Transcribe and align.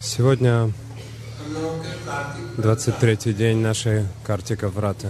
Сегодня 0.00 0.72
23-й 2.56 3.32
день 3.32 3.58
нашей 3.58 4.06
Картика 4.24 4.68
Враты. 4.68 5.08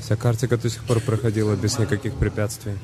Вся 0.00 0.14
Картика 0.14 0.56
до 0.56 0.70
сих 0.70 0.84
пор 0.84 1.00
проходила 1.00 1.56
без 1.56 1.76
никаких 1.76 2.14
препятствий. 2.14 2.78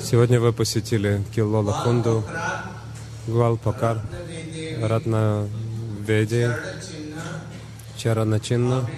Сегодня 0.00 0.40
вы 0.40 0.54
посетили 0.54 1.22
Киллола 1.34 1.82
Кунду, 1.84 2.24
Гвалпакар, 3.26 4.00
Ратна 4.80 5.46
Веди, 6.00 6.48
Чарана 7.98 8.40
Чинна 8.40 8.88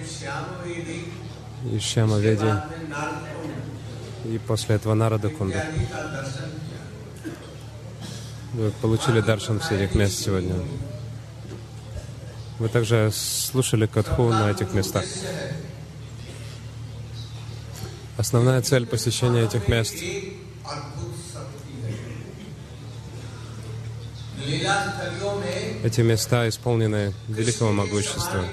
и 1.69 1.79
Шяма 1.79 2.19
Веди 2.19 2.53
и 4.25 4.37
после 4.37 4.75
этого 4.75 4.93
Нарада 4.93 5.29
Кунду. 5.29 5.57
Вы 8.53 8.71
получили 8.81 9.21
даршан 9.21 9.59
всех 9.59 9.81
этих 9.81 9.95
мест 9.95 10.19
сегодня. 10.19 10.55
Вы 12.59 12.69
также 12.69 13.11
слушали 13.11 13.87
Катху 13.87 14.29
на 14.29 14.51
этих 14.51 14.73
местах. 14.73 15.03
Основная 18.17 18.61
цель 18.61 18.85
посещения 18.85 19.43
этих 19.43 19.67
мест 19.67 19.95
эти 25.83 26.01
места 26.01 26.47
исполнены 26.47 27.13
великого 27.27 27.71
могущества. 27.71 28.45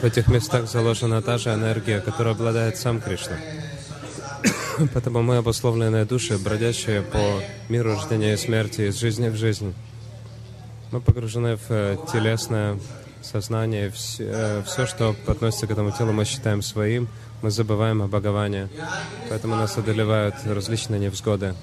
В 0.00 0.04
этих 0.04 0.28
местах 0.28 0.66
заложена 0.66 1.20
та 1.20 1.36
же 1.36 1.50
энергия, 1.52 2.00
которая 2.00 2.32
обладает 2.32 2.78
сам 2.78 3.02
Кришна. 3.02 3.36
Поэтому 4.94 5.22
мы 5.22 5.36
обусловленные 5.36 6.06
души, 6.06 6.38
бродящие 6.38 7.02
по 7.02 7.42
миру 7.68 7.90
рождения 7.90 8.32
и 8.32 8.36
смерти, 8.38 8.88
из 8.88 8.96
жизни 8.96 9.28
в 9.28 9.36
жизнь. 9.36 9.74
Мы 10.90 11.02
погружены 11.02 11.56
в 11.56 11.70
э, 11.70 11.98
телесное 12.10 12.78
сознание, 13.20 13.90
все, 13.90 14.24
э, 14.26 14.62
все, 14.64 14.86
что 14.86 15.14
относится 15.26 15.66
к 15.66 15.70
этому 15.70 15.92
телу, 15.92 16.12
мы 16.12 16.24
считаем 16.24 16.62
своим, 16.62 17.06
мы 17.42 17.50
забываем 17.50 18.00
о 18.00 18.06
Бхагаване. 18.06 18.70
Поэтому 19.28 19.54
нас 19.54 19.76
одолевают 19.76 20.34
различные 20.46 20.98
невзгоды. 20.98 21.54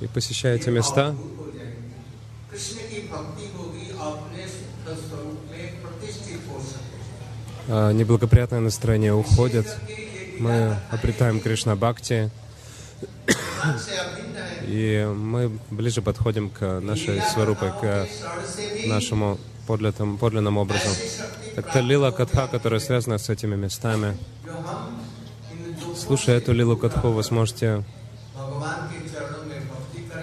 И 0.00 0.06
посещая 0.06 0.56
эти 0.56 0.70
места, 0.70 1.14
неблагоприятное 7.70 8.60
настроение 8.60 9.14
уходит, 9.14 9.66
мы 10.40 10.76
обретаем 10.90 11.40
Кришна 11.40 11.76
Бхакти, 11.76 12.30
и 14.66 15.08
мы 15.14 15.56
ближе 15.70 16.02
подходим 16.02 16.50
к 16.50 16.80
нашей 16.80 17.22
сварупе, 17.22 17.72
к 17.80 18.08
нашему 18.86 19.38
подлинному, 19.66 20.18
подлинному 20.18 20.62
образу. 20.62 20.88
Так-то 21.54 21.80
лила 21.80 22.10
катха, 22.10 22.48
которая 22.48 22.80
связана 22.80 23.18
с 23.18 23.28
этими 23.28 23.54
местами. 23.54 24.16
Слушая 25.96 26.38
эту 26.38 26.52
лилу 26.52 26.76
катху, 26.76 27.08
вы 27.10 27.22
сможете 27.22 27.84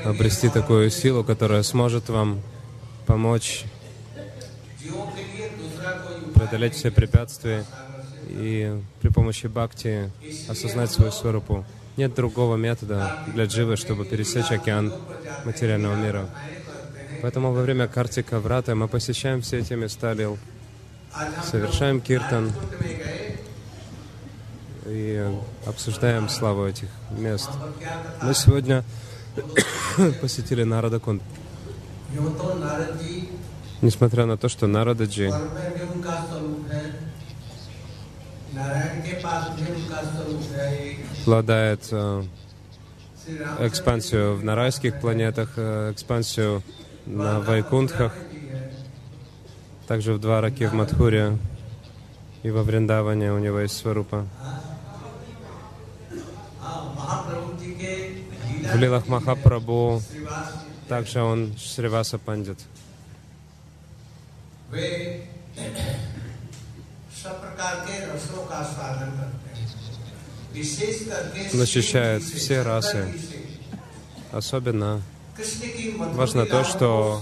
обрести 0.04 0.50
такую 0.50 0.89
силу, 0.89 1.23
которая 1.23 1.64
сможет 1.64 2.09
вам 2.09 2.42
помочь 3.06 3.64
преодолеть 6.48 6.76
все 6.76 6.92
препятствия 6.92 7.66
и 8.30 8.81
при 9.02 9.09
помощи 9.09 9.48
бхакти 9.48 10.09
осознать 10.48 10.92
свою 10.92 11.12
сварупу. 11.12 11.66
Нет 11.98 12.14
другого 12.14 12.56
метода 12.56 13.20
для 13.34 13.45
дживы, 13.45 13.76
чтобы 13.76 14.06
пересечь 14.06 14.52
океан 14.52 14.94
материального 15.44 15.95
мира. 15.95 16.30
Поэтому 17.22 17.52
во 17.52 17.61
время 17.64 17.88
картика 17.88 18.39
врата 18.39 18.76
мы 18.76 18.88
посещаем 18.88 19.42
все 19.42 19.60
эти 19.60 19.73
места 19.73 20.14
лил, 20.14 20.38
совершаем 21.44 21.99
киртан 21.99 22.54
и 24.86 25.30
обсуждаем 25.66 26.30
славу 26.30 26.66
этих 26.66 26.88
мест. 27.11 27.49
Мы 28.22 28.33
сегодня 28.33 28.86
посетили 30.22 30.64
Нарадакунд. 30.64 31.22
Несмотря 33.82 34.26
на 34.26 34.38
то, 34.38 34.49
что 34.49 34.65
Нарададжи 34.67 35.32
обладает 41.23 41.87
э, 41.92 42.23
экспансию 43.60 44.36
в 44.36 44.43
нарайских 44.43 44.99
планетах, 44.99 45.54
э, 45.58 45.92
экспансию 45.92 46.64
на 47.05 47.39
Вайкунтхах, 47.42 48.14
также 49.87 50.14
в 50.14 50.20
Двараке, 50.20 50.67
в 50.67 50.73
Мадхуре 50.73 51.37
и 52.43 52.49
во 52.49 52.64
Вриндаване 52.64 53.32
у 53.32 53.37
него 53.37 53.60
есть 53.60 53.77
сварупа. 53.77 54.26
В 58.73 58.76
Лилах 58.76 59.08
Махапрабху 59.08 60.02
также 60.87 61.21
он 61.21 61.55
Шриваса 61.58 62.17
Пандит. 62.17 62.60
Он 71.54 71.61
ощущает 71.61 72.23
все 72.23 72.61
расы. 72.61 73.14
Особенно 74.32 75.02
важно 76.14 76.45
то, 76.45 76.64
что 76.64 77.22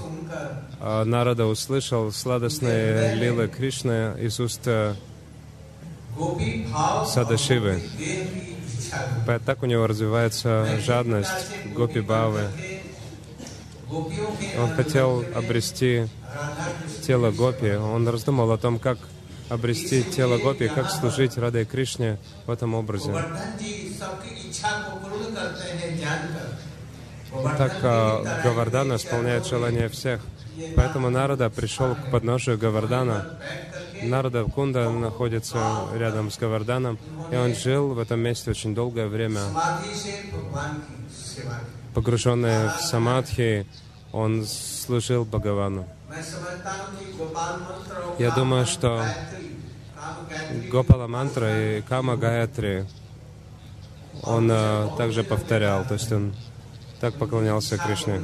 а, 0.80 1.04
Нарада 1.06 1.46
услышал 1.46 2.12
сладостные 2.12 3.16
лилы 3.16 3.48
Кришны 3.48 4.16
из 4.20 4.40
уст 4.40 4.62
э, 4.66 4.96
Садашивы. 7.08 7.82
Так 9.46 9.64
у 9.64 9.66
него 9.66 9.86
развивается 9.88 10.80
жадность 10.82 11.30
Гопи 11.76 12.00
Бавы. 12.00 12.48
Он 13.90 14.72
хотел 14.76 15.24
обрести 15.36 16.08
тело 17.06 17.32
Гопи. 17.32 17.72
Он 17.72 18.08
раздумал 18.08 18.52
о 18.52 18.58
том, 18.58 18.80
как 18.80 18.98
обрести 19.50 20.04
тело 20.04 20.38
Гопи, 20.38 20.68
как 20.68 20.90
служить 20.90 21.38
Радой 21.38 21.66
Кришне 21.66 22.18
в 22.46 22.52
этом 22.52 22.74
образе. 22.74 23.14
Так 27.58 27.74
а, 27.84 28.42
Гавардана 28.44 28.96
исполняет 28.96 29.46
желания 29.46 29.90
всех. 29.90 30.22
Поэтому 30.76 31.10
Нарада 31.10 31.50
пришел 31.50 31.96
к 31.96 32.12
подножию 32.12 32.58
Гавардана. 32.58 33.38
Нарада 34.02 34.44
Кунда 34.46 34.90
находится 34.90 35.88
рядом 35.94 36.32
с 36.32 36.38
Гаварданом, 36.38 36.98
и 37.32 37.36
он 37.36 37.56
жил 37.56 37.94
в 37.94 38.00
этом 38.00 38.20
месте 38.20 38.52
очень 38.52 38.74
долгое 38.74 39.08
время. 39.08 39.42
Погруженный 41.94 42.70
в 42.70 42.82
самадхи, 42.82 43.66
он 44.16 44.46
служил 44.46 45.26
Бхагавану. 45.26 45.86
Я 48.18 48.32
думаю, 48.32 48.66
что 48.66 49.04
Гопала 50.72 51.08
мантра 51.08 51.78
и 51.78 51.82
Кама 51.82 52.16
Гаятри 52.16 52.88
он 54.24 54.50
а, 54.50 54.96
также 54.98 55.24
повторял, 55.24 55.84
то 55.84 55.96
есть 55.96 56.10
он 56.14 56.34
так 57.02 57.16
поклонялся 57.16 57.78
Кришне. 57.78 58.22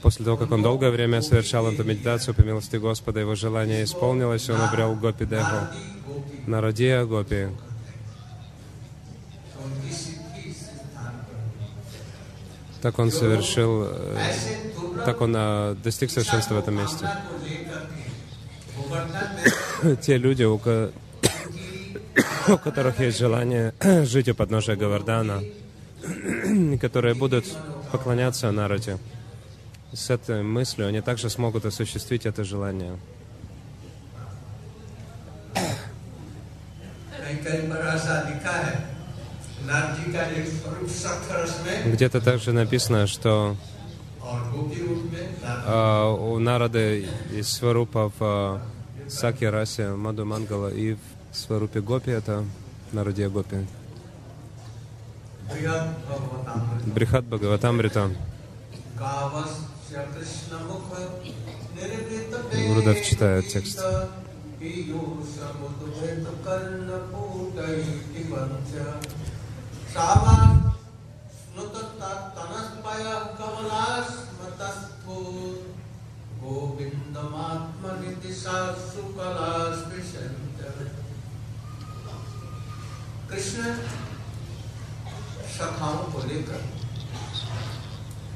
После 0.00 0.24
того, 0.24 0.36
как 0.36 0.52
он 0.52 0.62
долгое 0.62 0.90
время 0.90 1.20
совершал 1.20 1.66
эту 1.66 1.82
медитацию, 1.82 2.34
по 2.34 2.42
милости 2.42 2.76
Господа, 2.76 3.18
его 3.18 3.34
желание 3.34 3.82
исполнилось, 3.82 4.48
он 4.48 4.60
обрел 4.60 4.94
Гопи 4.94 5.26
Деху, 5.26 5.66
Народия 6.46 7.04
Гопи. 7.04 7.48
Так 12.86 13.00
он 13.00 13.10
совершил, 13.10 13.88
э, 13.90 14.16
так 15.04 15.20
он 15.20 15.34
а, 15.36 15.74
достиг 15.74 16.08
совершенства 16.08 16.54
в 16.54 16.58
этом 16.60 16.76
месте. 16.76 17.10
Те 20.02 20.18
люди, 20.18 20.44
у, 20.44 20.56
ко... 20.56 20.92
у 22.48 22.56
которых 22.58 23.00
есть 23.00 23.18
желание 23.18 23.74
жить 24.04 24.28
у 24.28 24.36
подножия 24.36 24.76
Гавардана, 24.76 25.42
которые 26.80 27.16
будут 27.16 27.44
поклоняться 27.90 28.52
Нараде, 28.52 28.98
с 29.92 30.08
этой 30.08 30.44
мыслью 30.44 30.86
они 30.86 31.00
также 31.00 31.28
смогут 31.28 31.66
осуществить 31.66 32.24
это 32.24 32.44
желание. 32.44 32.96
Где-то 41.86 42.20
также 42.20 42.52
написано, 42.52 43.06
что 43.06 43.56
э, 45.66 46.14
у 46.18 46.38
Нарады 46.38 47.08
из 47.32 47.48
Сварупа 47.48 48.10
в 48.10 48.12
а, 48.20 48.62
э, 48.98 49.10
Саке 49.10 49.50
Маду 49.96 50.24
Мангала 50.24 50.68
и 50.68 50.94
в 50.94 50.98
Сварупе 51.32 51.80
Гопи, 51.80 52.10
это 52.10 52.44
Народия 52.92 53.28
Гопи. 53.28 53.66
Брихат 56.86 57.24
Бхагаватамрита. 57.24 58.10
Гурдав 62.68 63.02
читает 63.02 63.48
текст. 63.48 63.80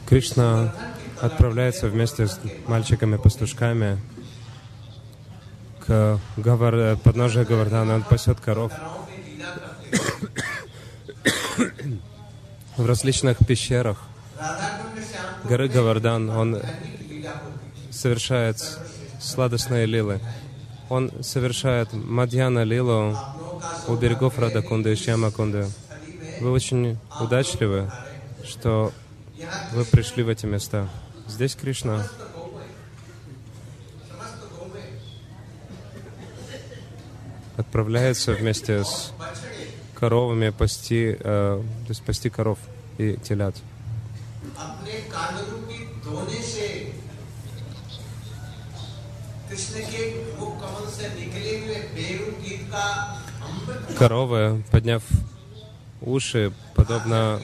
Кришна 0.09 0.75
отправляется 1.21 1.87
вместе 1.87 2.27
с 2.27 2.41
мальчиками-пастушками 2.67 4.01
к 5.87 6.19
подножию 7.05 7.47
Гавардана. 7.47 7.95
Он 7.95 8.03
пасет 8.03 8.41
коров 8.41 8.73
в 12.81 12.87
различных 12.87 13.38
пещерах. 13.47 13.99
Горы 15.44 15.69
Гавардан, 15.69 16.31
он 16.31 16.62
совершает 17.91 18.56
сладостные 19.21 19.85
лилы. 19.87 20.21
Он 20.88 21.12
совершает 21.23 21.93
Мадьяна 21.93 22.65
лилу 22.65 23.17
у 23.87 23.94
берегов 23.97 24.38
Радакунды 24.38 24.93
и 24.93 24.97
Шьямакунды. 24.97 25.69
Вы 26.41 26.50
очень 26.50 26.99
удачливы, 27.21 27.93
что 28.44 28.93
вы 29.73 29.85
пришли 29.85 30.23
в 30.23 30.29
эти 30.29 30.47
места. 30.47 30.88
Здесь 31.29 31.55
Кришна. 31.55 32.09
Отправляется 37.56 38.33
вместе 38.33 38.85
с 38.85 39.12
коровами 40.00 40.49
пасти, 40.49 41.17
э, 41.20 41.62
то 41.85 41.91
есть 41.91 42.02
пасти 42.02 42.31
коров 42.31 42.58
и 42.99 43.17
телят. 43.23 43.55
Коровы, 53.99 54.64
подняв 54.70 55.02
уши, 56.00 56.52
подобно 56.75 57.41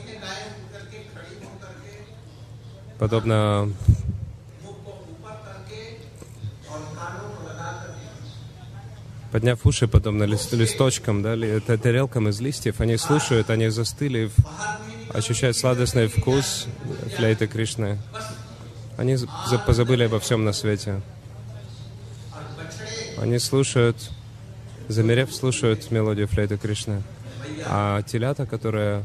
подобно 2.99 3.73
подняв 9.37 9.67
уши, 9.67 9.87
подобно 9.87 10.23
лист- 10.23 10.55
листочкам, 10.55 11.21
да, 11.21 11.35
ли- 11.35 11.61
тарелкам 11.61 12.27
из 12.31 12.41
листьев, 12.41 12.81
они 12.81 12.97
слушают, 12.97 13.51
они 13.51 13.69
застыли, 13.69 14.31
в- 14.35 15.15
ощущают 15.15 15.59
сладостный 15.59 16.07
вкус 16.09 16.67
флейты 17.15 17.47
Кришны. 17.47 17.99
Они 18.97 19.19
позабыли 19.67 20.05
обо 20.05 20.21
всем 20.21 20.47
на 20.47 20.55
свете. 20.55 21.03
Они 23.21 23.39
слушают, 23.39 23.99
замерев, 24.89 25.35
слушают 25.35 25.91
мелодию 25.91 26.29
флейты 26.29 26.57
Кришны. 26.57 27.03
А 27.67 28.03
телята, 28.05 28.47
которые 28.47 29.05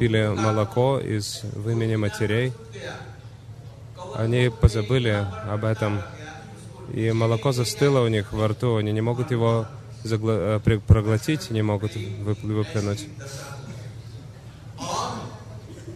пили 0.00 0.26
молоко 0.26 0.98
из 0.98 1.42
вымени 1.54 1.94
матерей, 1.94 2.52
они 4.16 4.50
позабыли 4.50 5.24
об 5.48 5.64
этом 5.64 6.02
и 6.92 7.12
молоко 7.12 7.52
застыло 7.52 8.00
у 8.00 8.08
них 8.08 8.32
во 8.32 8.48
рту, 8.48 8.76
они 8.76 8.92
не 8.92 9.00
могут 9.00 9.30
его 9.30 9.66
загла- 10.04 10.60
э, 10.64 10.78
проглотить, 10.80 11.50
не 11.50 11.62
могут 11.62 11.96
вып- 11.96 12.42
выплюнуть. 12.42 13.08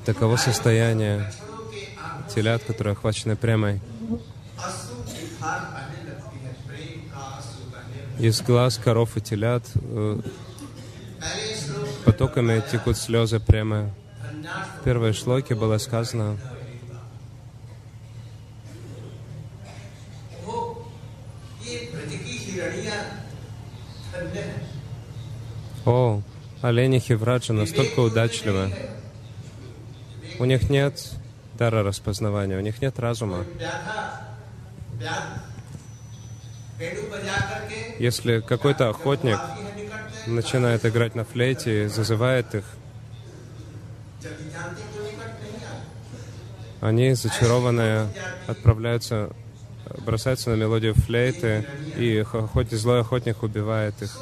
Таково 0.05 0.37
состояние 0.37 1.31
телят, 2.35 2.63
которые 2.65 2.93
охвачены 2.93 3.37
прямой. 3.37 3.81
Из 8.19 8.43
глаз 8.43 8.77
коров 8.77 9.17
и 9.17 9.21
телят 9.21 9.65
э, 9.75 10.21
потоками 12.05 12.63
текут 12.71 12.97
слезы 12.99 13.41
прямо. 13.41 13.91
В 14.81 14.85
первой 14.85 15.13
шлоке 15.13 15.55
было 15.55 15.79
сказано, 15.79 16.37
О, 25.87 26.23
олени 26.63 26.99
Хевраджа 26.99 27.53
настолько 27.53 28.01
удачливы. 28.01 28.73
У 30.39 30.45
них 30.45 30.71
нет 30.71 31.13
дара 31.59 31.83
распознавания, 31.83 32.57
у 32.57 32.61
них 32.61 32.81
нет 32.81 32.99
разума. 32.99 33.45
Если 37.99 38.41
какой-то 38.41 38.89
охотник 38.89 39.39
начинает 40.27 40.85
играть 40.87 41.15
на 41.15 41.25
флейте 41.25 41.85
и 41.85 41.87
зазывает 41.89 42.55
их, 42.55 42.65
они, 46.81 47.13
зачарованные, 47.13 48.09
отправляются 48.47 49.31
бросаются 50.05 50.51
на 50.51 50.55
мелодию 50.55 50.95
флейты, 50.95 51.67
и 51.97 52.19
охотник, 52.19 52.79
злой 52.79 53.01
охотник 53.01 53.43
убивает 53.43 53.95
их. 54.03 54.19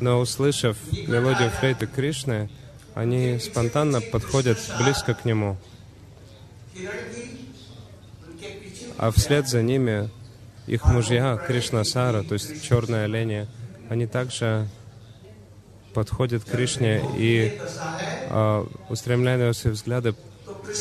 Но 0.00 0.20
услышав 0.20 0.76
мелодию 0.92 1.50
флейты 1.50 1.86
Кришны, 1.86 2.50
они 2.94 3.38
спонтанно 3.38 4.00
подходят 4.00 4.58
близко 4.78 5.14
к 5.14 5.24
нему. 5.24 5.56
А 8.98 9.10
вслед 9.10 9.48
за 9.48 9.62
ними 9.62 10.10
их 10.66 10.84
мужья, 10.86 11.36
Кришна 11.36 11.84
Сара, 11.84 12.22
то 12.22 12.34
есть 12.34 12.62
черные 12.62 13.04
олени, 13.04 13.46
они 13.88 14.06
также 14.06 14.68
подходят 15.94 16.44
к 16.44 16.50
Кришне 16.50 17.02
и 17.16 17.58
а, 18.28 18.66
устремляя 18.88 19.38
на 19.38 19.52
свои 19.52 19.72
взгляды 19.72 20.14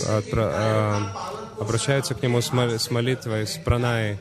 а, 0.07 0.21
а, 0.33 1.34
обращаются 1.59 2.15
к 2.15 2.21
нему 2.23 2.41
с 2.41 2.51
молитвой, 2.51 3.47
с 3.47 3.57
пранаей. 3.57 4.17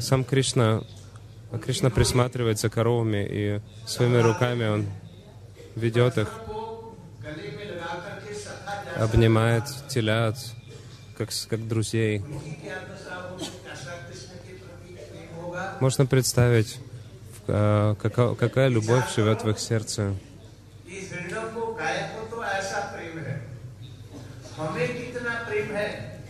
Сам 0.00 0.24
Кришна, 0.24 0.82
Кришна 1.64 1.90
присматривается 1.90 2.68
за 2.68 2.74
коровами, 2.74 3.26
и 3.28 3.60
своими 3.86 4.18
руками 4.18 4.66
он 4.66 4.86
ведет 5.74 6.18
их, 6.18 6.28
обнимает 8.96 9.64
телят, 9.88 10.36
как, 11.16 11.30
как 11.48 11.66
друзей. 11.66 12.22
Можно 15.80 16.06
представить, 16.06 16.78
а, 17.48 17.94
какая, 17.96 18.34
какая 18.34 18.68
любовь 18.68 19.14
живет 19.14 19.44
в 19.44 19.50
их 19.50 19.58
сердце. 19.58 20.14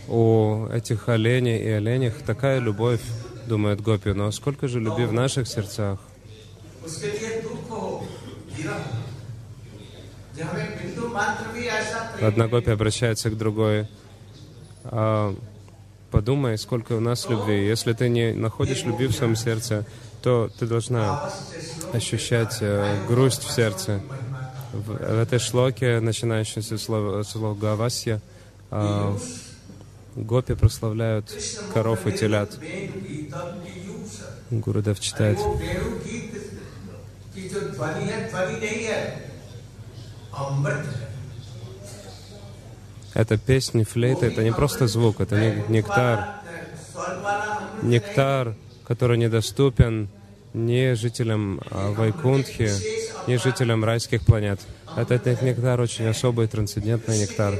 у 0.07 0.67
этих 0.67 1.09
оленей 1.09 1.57
и 1.57 1.69
оленях 1.69 2.21
такая 2.25 2.59
любовь, 2.59 3.01
думает 3.47 3.81
Гопи, 3.81 4.11
но 4.11 4.31
сколько 4.31 4.67
же 4.67 4.79
любви 4.79 5.05
в 5.05 5.13
наших 5.13 5.47
сердцах? 5.47 5.99
Одна 12.21 12.47
Гопи 12.47 12.71
обращается 12.71 13.29
к 13.29 13.37
другой. 13.37 13.87
А, 14.83 15.35
подумай, 16.11 16.57
сколько 16.57 16.93
у 16.93 16.99
нас 16.99 17.27
любви. 17.29 17.65
Если 17.65 17.93
ты 17.93 18.09
не 18.09 18.33
находишь 18.33 18.83
любви 18.83 19.07
в 19.07 19.13
своем 19.13 19.35
сердце, 19.35 19.85
то 20.21 20.49
ты 20.59 20.65
должна 20.65 21.31
ощущать 21.93 22.57
э, 22.61 23.05
грусть 23.07 23.43
в 23.43 23.51
сердце. 23.51 24.01
В, 24.73 24.91
в 24.91 25.19
этой 25.19 25.39
шлоке, 25.39 25.99
начинающейся 25.99 26.77
с 26.77 26.83
слова 26.83 27.55
Гавасья, 27.55 28.15
э, 28.15 28.19
а, 28.71 29.17
Гопи 30.17 30.55
прославляют 30.55 31.31
коров 31.73 32.07
и 32.07 32.11
телят. 32.11 32.57
Гурудев 34.49 34.99
читает. 34.99 35.37
Это 43.13 43.37
песни, 43.37 43.83
флейта, 43.83 44.25
это 44.25 44.43
не 44.43 44.51
просто 44.51 44.87
звук, 44.87 45.21
это 45.21 45.53
нектар. 45.69 46.41
Нектар, 47.83 48.55
который 48.85 49.19
недоступен 49.19 50.09
ни 50.55 50.93
жителям 50.93 51.61
а, 51.69 51.91
Вайкунтхи, 51.91 52.71
ни 53.27 53.35
жителям 53.35 53.85
райских 53.85 54.25
планет. 54.25 54.61
Этот 54.95 55.43
нектар 55.43 55.79
очень 55.79 56.07
особый, 56.07 56.47
трансцендентный 56.47 57.19
нектар. 57.19 57.59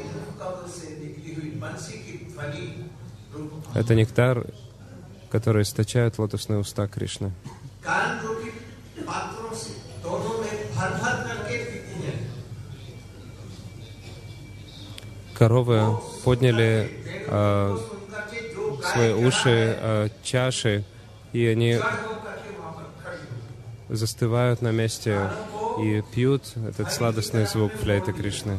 Это 3.78 3.94
нектар, 3.94 4.44
который 5.30 5.62
источают 5.62 6.18
лотосные 6.18 6.58
уста 6.58 6.88
Кришны. 6.88 7.32
Коровы 15.36 16.00
подняли 16.24 16.90
э, 17.28 17.78
свои 18.82 19.14
уши, 19.14 19.78
э, 19.80 20.10
чаши, 20.24 20.84
и 21.32 21.46
они 21.46 21.80
застывают 23.90 24.64
на 24.64 24.72
месте 24.72 25.30
и 25.80 26.02
пьют 26.16 26.42
этот 26.68 26.92
сладостный 26.92 27.46
звук 27.46 27.74
флейты 27.74 28.12
Кришны 28.12 28.58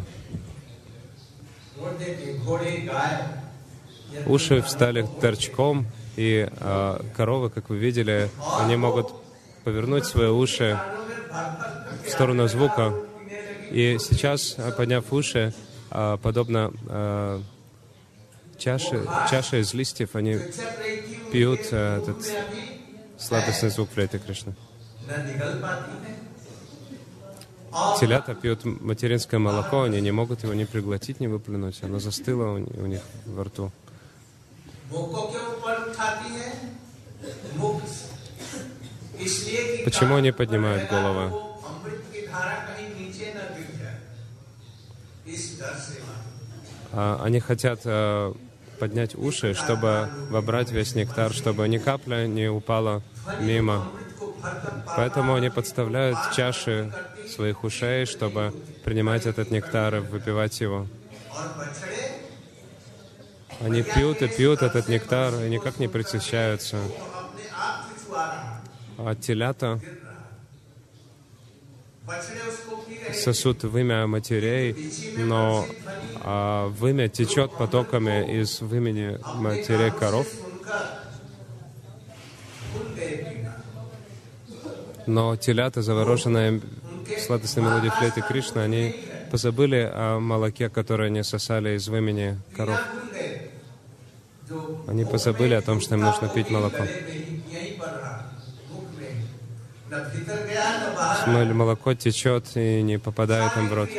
уши 4.27 4.63
встали 4.63 5.07
торчком, 5.21 5.87
и 6.17 6.49
э, 6.51 7.01
коровы, 7.17 7.51
как 7.51 7.69
вы 7.71 7.79
видели, 7.79 8.29
они 8.59 8.77
могут 8.77 9.13
повернуть 9.65 10.05
свои 10.05 10.29
уши 10.29 10.79
в 12.05 12.11
сторону 12.11 12.49
звука. 12.49 12.93
И 13.71 13.99
сейчас, 14.01 14.57
подняв 14.77 15.13
уши, 15.13 15.53
э, 15.91 16.19
подобно 16.23 16.73
э, 16.89 17.41
чаше, 18.57 19.07
чаше 19.31 19.61
из 19.61 19.75
листьев, 19.75 20.17
они 20.17 20.39
пьют 21.33 21.61
э, 21.71 21.99
этот 22.03 22.17
сладостный 23.19 23.71
звук 23.71 23.91
флейты 23.91 24.19
Кришны. 24.19 24.55
Телята 28.01 28.35
пьют 28.35 28.65
материнское 28.65 29.39
молоко, 29.39 29.83
они 29.83 30.01
не 30.01 30.11
могут 30.11 30.43
его 30.43 30.55
ни 30.55 30.65
приглотить, 30.65 31.21
ни 31.21 31.27
выплюнуть. 31.27 31.79
Оно 31.83 31.99
застыло 31.99 32.55
у 32.55 32.87
них 32.87 33.03
во 33.27 33.45
рту. 33.45 33.71
Почему 39.85 40.17
они 40.17 40.33
поднимают 40.33 40.89
головы? 40.89 41.33
А, 46.93 47.21
они 47.23 47.41
хотят 47.41 47.81
э, 47.85 48.33
поднять 48.79 49.15
уши, 49.15 49.55
чтобы 49.55 50.09
вобрать 50.31 50.71
весь 50.73 50.95
нектар, 50.95 51.33
чтобы 51.33 51.69
ни 51.69 51.79
капля 51.79 52.27
не 52.27 52.49
упала 52.49 53.03
мимо. 53.41 53.87
Поэтому 54.97 55.35
они 55.35 55.51
подставляют 55.51 56.19
чаши 56.33 56.93
своих 57.29 57.65
ушей, 57.65 58.07
чтобы 58.07 58.55
принимать 58.85 59.27
этот 59.27 59.51
нектар 59.51 59.97
и 59.97 59.99
выпивать 60.01 60.61
его. 60.61 60.87
Они 63.61 63.83
пьют 63.83 64.23
и 64.23 64.29
пьют 64.29 64.63
этот 64.63 64.89
нектар, 64.89 65.35
и 65.35 65.49
никак 65.49 65.79
не 65.79 65.89
причащаются. 65.89 66.79
А 68.99 69.15
телята 69.15 69.81
сосут 73.15 73.65
вымя 73.65 74.07
матерей, 74.07 74.93
но 75.17 75.67
а, 76.23 76.69
вымя 76.69 77.09
течет 77.09 77.53
потоками 77.53 78.41
из 78.41 78.61
вымени 78.61 79.19
матерей 79.37 79.91
коров. 79.91 80.27
Но 85.07 85.37
телята, 85.37 85.83
завороженные 85.83 86.61
сладостной 87.27 87.65
мелодией 87.65 87.93
флейты 87.93 88.21
Кришны, 88.21 88.61
они 88.61 88.95
позабыли 89.31 89.91
о 89.93 90.19
молоке, 90.21 90.69
которое 90.69 91.07
они 91.07 91.23
сосали 91.23 91.77
из 91.77 91.89
вымени 91.89 92.39
коров. 92.57 92.79
Они 94.87 95.05
позабыли 95.05 95.55
о 95.55 95.63
том, 95.63 95.81
что 95.81 95.95
им 95.95 96.03
нужно 96.03 96.29
пить 96.29 96.51
молоко. 96.51 96.85
Молоко 101.27 101.95
течет 101.95 102.45
и 102.55 102.83
не 102.83 102.99
попадает 102.99 103.57
им 103.57 103.69
в 103.69 103.75
рот. 103.75 103.91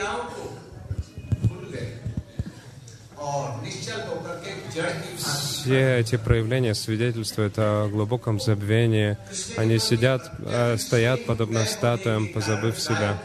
Все 5.18 6.00
эти 6.00 6.15
проявления 6.15 6.74
свидетельствуют 6.74 7.56
о 7.58 7.88
глубоком 7.89 8.39
забвении. 8.39 9.18
Они 9.58 9.77
сидят, 9.77 10.32
э, 10.39 10.77
стоят 10.77 11.25
подобно 11.25 11.65
статуям, 11.65 12.29
позабыв 12.29 12.79
себя. 12.79 13.18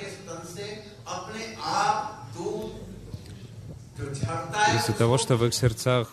из-за 4.77 4.93
того, 4.93 5.19
что 5.19 5.37
в 5.37 5.45
их 5.47 5.55
сердцах 5.55 6.09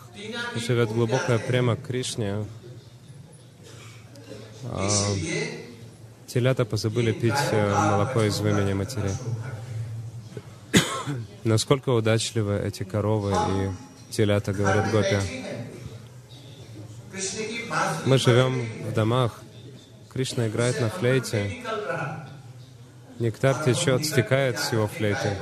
живет 0.56 0.90
глубокая 0.92 1.40
према 1.40 1.76
Кришне, 1.76 2.46
а, 4.64 4.90
телята 6.28 6.66
позабыли 6.66 7.12
пить 7.12 7.34
э, 7.52 7.74
молоко 7.74 8.24
из 8.24 8.40
вымени 8.40 8.74
матери. 8.74 9.12
Насколько 11.44 11.90
удачливы 11.90 12.60
эти 12.60 12.84
коровы 12.84 13.32
и 13.32 14.12
телята, 14.12 14.54
говорят 14.54 14.92
Гопи. 14.92 15.18
Мы 18.06 18.18
живем 18.18 18.66
в 18.88 18.94
домах, 18.94 19.42
Кришна 20.10 20.48
играет 20.48 20.80
на 20.80 20.90
флейте, 20.90 21.64
нектар 23.20 23.64
течет, 23.64 24.06
стекает 24.06 24.60
с 24.60 24.72
его 24.72 24.88
флейты. 24.88 25.38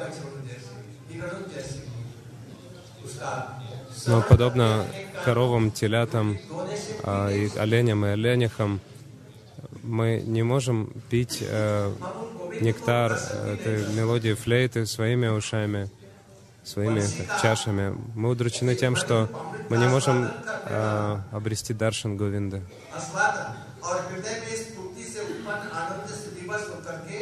Но 4.06 4.22
подобно 4.22 4.86
коровам, 5.24 5.70
телятам, 5.70 6.38
а, 7.02 7.30
и 7.30 7.48
оленям 7.56 8.04
и 8.04 8.08
оленихам, 8.10 8.80
мы 9.84 10.22
не 10.24 10.42
можем 10.42 10.90
пить 11.10 11.38
э, 11.42 11.92
нектар 12.60 13.12
этой 13.12 13.86
мелодии 13.94 14.32
флейты 14.32 14.86
своими 14.86 15.28
ушами, 15.28 15.90
своими 16.64 17.02
чашами. 17.42 17.94
Мы 18.14 18.30
удручены 18.30 18.74
тем, 18.76 18.96
что 18.96 19.28
мы 19.68 19.76
не 19.76 19.86
можем 19.86 20.30
э, 20.66 21.18
обрести 21.32 21.74
даршан 21.74 22.16
Говинда. 22.16 22.62
आस्वादन 22.96 23.46
और 23.82 23.96
हृदय 24.08 24.34
में 24.40 24.52
इस 24.56 24.62
पूर्ति 24.74 25.04
से 25.12 25.20
उत्पन्न 25.20 25.64
आनंद 25.80 26.08
से 26.08 26.28
विवश 26.40 26.64
होकर 26.72 26.96
के 27.06 27.18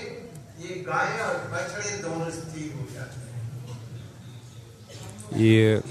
ये 0.63 0.83
गाय 0.87 1.11
और 1.27 1.37
बछड़े 1.53 1.91
दोनों 2.03 2.31
स्थिर 2.31 2.43
हो 2.43 2.51
जाते 2.51 2.56
हैं 2.56 2.56
ये 2.57 2.57
и 5.38 5.82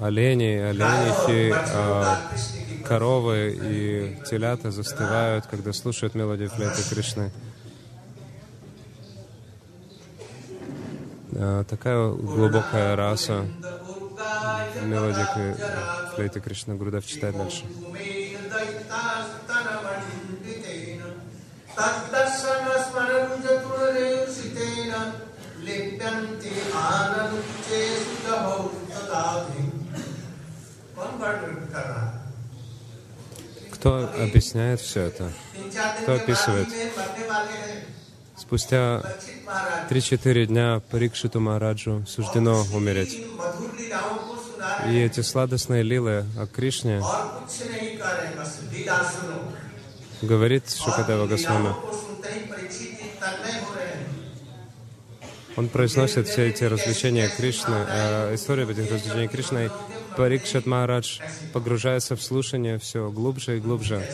олени, 0.00 0.56
оленихи, 0.56 1.54
а, 1.54 2.18
коровы 2.86 3.56
и 3.62 4.18
телята 4.28 4.70
застывают, 4.70 5.46
когда 5.46 5.72
слушают 5.72 6.14
мелодию 6.14 6.50
флейты 6.50 6.82
Кришны. 6.88 7.30
А, 11.34 11.64
такая 11.64 12.10
глубокая 12.10 12.96
раса 12.96 13.46
мелодия 14.82 15.56
флейты 16.14 16.40
Кришны 16.40 16.74
Грудав 16.74 17.06
читает 17.06 17.36
дальше. 17.36 17.64
Tadasana 21.74 22.84
smaranjatulare 22.84 24.21
లిప్యంతి 25.66 26.54
ఆనందేసుత 26.88 28.26
భౌతదాధి 28.44 29.64
Кто 33.74 33.90
объясняет 34.24 34.80
все 34.80 35.00
это? 35.10 35.24
Кто 36.00 36.10
описывает? 36.14 36.68
Спустя 38.36 38.82
3-4 39.90 40.46
дня 40.46 40.80
Парикшиту 40.90 41.40
Махараджу 41.40 42.04
суждено 42.06 42.56
умереть. 42.78 43.14
И 44.88 44.98
эти 45.06 45.20
сладостные 45.20 45.82
лилы 45.82 46.24
о 46.42 46.46
Кришне 46.46 47.02
говорит 50.22 50.64
Шукадева 50.82 51.26
Госвами. 51.26 51.72
он 55.56 55.68
произносит 55.68 56.28
все 56.28 56.48
эти 56.48 56.64
развлечения 56.64 57.28
Кришны, 57.28 57.74
э, 57.88 58.34
историю 58.34 58.64
об 58.64 58.70
этих 58.70 58.90
развлечениях 58.90 59.30
Кришны. 59.30 59.70
Парикшат 60.16 60.66
Махарадж 60.66 61.20
погружается 61.52 62.16
в 62.16 62.22
слушание 62.22 62.78
все 62.78 63.10
глубже 63.10 63.58
и 63.58 63.60
глубже. 63.60 64.06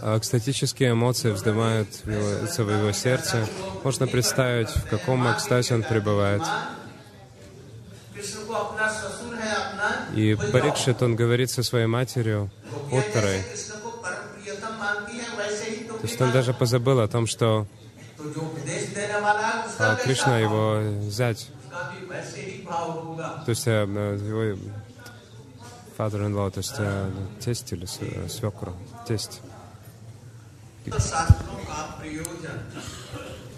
А, 0.00 0.18
Экстатические 0.18 0.92
эмоции 0.92 1.30
вздымаются 1.30 2.64
в 2.64 2.70
его 2.70 2.92
сердце. 2.92 3.46
Можно 3.84 4.06
представить, 4.06 4.68
в 4.68 4.88
каком 4.88 5.30
экстазе 5.32 5.74
он 5.74 5.82
пребывает. 5.82 6.42
И 10.14 10.36
Парикшит, 10.52 11.02
он 11.02 11.16
говорит 11.16 11.50
со 11.50 11.62
своей 11.62 11.86
матерью, 11.86 12.50
Уттарой. 12.90 13.42
То 16.02 16.08
есть 16.08 16.20
он 16.20 16.32
даже 16.32 16.52
позабыл 16.52 17.00
о 17.00 17.08
том, 17.08 17.26
что 17.26 17.66
а 19.78 19.96
Кришна 19.96 20.38
его 20.38 20.80
взять. 21.00 21.48
то 23.44 23.50
есть 23.50 23.66
его 23.66 24.58
father-in-law, 25.96 26.50
то 26.50 26.58
есть 26.58 26.76
тесть 27.40 27.72
или 27.72 27.86
свекр, 28.28 28.72
тесть. 29.06 29.40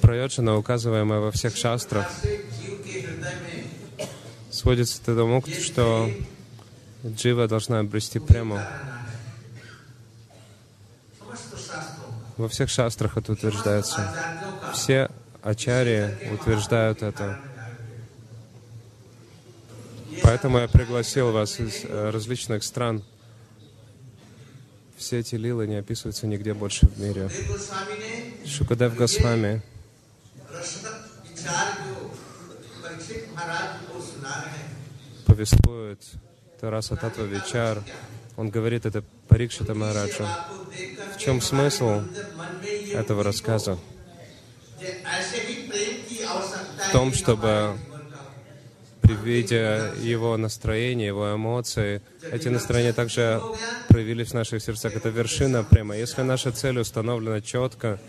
Прайоджана, 0.00 0.56
указываемая 0.56 1.20
во 1.20 1.30
всех 1.30 1.56
шастрах, 1.56 2.06
сводится 4.50 5.00
к 5.00 5.04
тому, 5.04 5.42
что 5.46 6.10
джива 7.04 7.48
должна 7.48 7.80
обрести 7.80 8.18
прямо. 8.18 8.66
Во 12.36 12.48
всех 12.48 12.68
шастрах 12.68 13.16
это 13.16 13.32
утверждается. 13.32 14.12
Все 14.74 15.08
ачари 15.42 16.18
утверждают 16.32 17.02
это. 17.02 17.40
Поэтому 20.22 20.58
я 20.58 20.68
пригласил 20.68 21.32
вас 21.32 21.60
из 21.60 21.84
э, 21.84 22.10
различных 22.10 22.64
стран. 22.64 23.02
Все 24.96 25.20
эти 25.20 25.36
лилы 25.36 25.66
не 25.66 25.76
описываются 25.76 26.26
нигде 26.26 26.54
больше 26.54 26.86
в 26.86 26.98
мире. 27.00 27.30
Шукадев 28.46 28.96
Госвами 28.96 29.62
повествует 35.26 36.00
Тараса 36.60 36.96
Татва 36.96 37.24
Вичар. 37.24 37.82
Он 38.36 38.50
говорит 38.50 38.86
это 38.86 39.04
Парикшита 39.28 39.74
Махараджа. 39.74 40.26
В 41.14 41.18
чем 41.18 41.40
смысл 41.40 42.02
этого 42.92 43.22
рассказа? 43.22 43.78
В 46.88 46.92
том, 46.92 47.12
чтобы 47.12 47.78
при 49.00 49.14
виде 49.14 49.92
его 50.00 50.36
настроения, 50.36 51.06
его 51.06 51.34
эмоций, 51.34 52.00
эти 52.32 52.48
настроения 52.48 52.92
также 52.92 53.42
проявились 53.88 54.28
в 54.28 54.34
наших 54.34 54.62
сердцах. 54.62 54.96
Это 54.96 55.10
вершина 55.10 55.62
прямо. 55.62 55.96
Если 55.96 56.22
наша 56.22 56.52
цель 56.52 56.78
установлена 56.78 57.40
четко, 57.42 58.00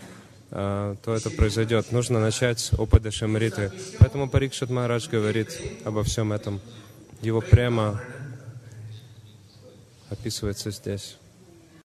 а, 0.50 0.96
то 1.04 1.14
это 1.14 1.30
произойдет. 1.30 1.92
Нужно 1.92 2.20
начать 2.20 2.60
с 2.60 3.10
Шамриты. 3.10 3.72
Поэтому 3.98 4.28
Парикшит 4.28 4.70
Махарадж 4.70 5.08
говорит 5.10 5.60
обо 5.84 6.02
всем 6.02 6.32
этом. 6.32 6.60
Его 7.20 7.40
прямо 7.40 8.00
описывается 10.08 10.70
здесь. 10.70 11.16